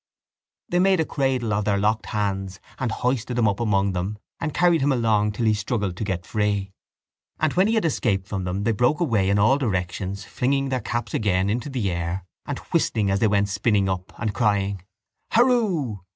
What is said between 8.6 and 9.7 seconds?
they broke away in all